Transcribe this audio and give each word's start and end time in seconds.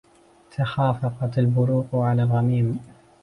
تخافقت 0.51 1.37
البروق 1.39 1.95
على 1.95 2.23
الغميم 2.23 2.79